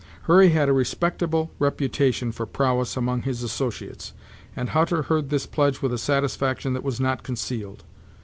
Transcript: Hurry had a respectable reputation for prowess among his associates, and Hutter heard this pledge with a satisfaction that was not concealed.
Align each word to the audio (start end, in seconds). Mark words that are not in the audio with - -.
Hurry 0.23 0.49
had 0.49 0.67
a 0.67 0.73
respectable 0.73 1.51
reputation 1.59 2.31
for 2.31 2.47
prowess 2.47 2.97
among 2.97 3.21
his 3.21 3.43
associates, 3.43 4.13
and 4.55 4.69
Hutter 4.69 5.03
heard 5.03 5.29
this 5.29 5.45
pledge 5.45 5.83
with 5.83 5.93
a 5.93 5.99
satisfaction 5.99 6.73
that 6.73 6.81
was 6.83 6.99
not 6.99 7.21
concealed. 7.21 7.83